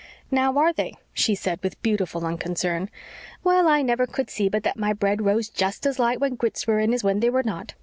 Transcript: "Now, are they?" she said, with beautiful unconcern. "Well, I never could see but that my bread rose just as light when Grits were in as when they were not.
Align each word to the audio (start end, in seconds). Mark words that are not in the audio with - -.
"Now, 0.31 0.57
are 0.57 0.73
they?" 0.73 0.95
she 1.13 1.35
said, 1.35 1.59
with 1.61 1.79
beautiful 1.83 2.25
unconcern. 2.25 2.89
"Well, 3.43 3.67
I 3.67 3.83
never 3.83 4.07
could 4.07 4.31
see 4.31 4.49
but 4.49 4.63
that 4.63 4.75
my 4.79 4.93
bread 4.93 5.21
rose 5.21 5.47
just 5.47 5.85
as 5.85 5.99
light 5.99 6.19
when 6.19 6.33
Grits 6.33 6.65
were 6.65 6.79
in 6.79 6.91
as 6.91 7.03
when 7.03 7.19
they 7.19 7.29
were 7.29 7.43
not. 7.43 7.75